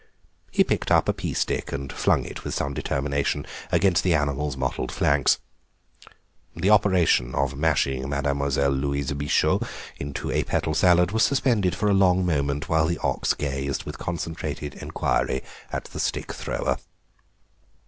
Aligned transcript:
He 0.49 0.63
picked 0.63 0.89
up 0.89 1.07
a 1.07 1.13
pea 1.13 1.35
stick 1.35 1.71
and 1.71 1.93
flung 1.93 2.25
it 2.25 2.43
with 2.43 2.55
some 2.55 2.73
determination 2.73 3.45
against 3.71 4.03
the 4.03 4.15
animal's 4.15 4.57
mottled 4.57 4.91
flanks. 4.91 5.37
The 6.55 6.71
operation 6.71 7.35
of 7.35 7.55
mashing 7.55 8.09
Mademoiselle 8.09 8.71
Louise 8.71 9.11
Bichot 9.13 9.61
into 9.97 10.31
a 10.31 10.43
petal 10.43 10.73
salad 10.73 11.11
was 11.11 11.21
suspended 11.21 11.75
for 11.75 11.87
a 11.87 11.93
long 11.93 12.25
moment, 12.25 12.67
while 12.67 12.87
the 12.87 12.97
ox 13.03 13.35
gazed 13.35 13.83
with 13.83 13.99
concentrated 13.99 14.73
inquiry 14.73 15.43
at 15.71 15.83
the 15.85 15.99
stick 15.99 16.33
thrower. 16.33 16.79